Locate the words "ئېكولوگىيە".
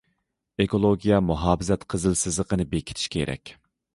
0.63-1.19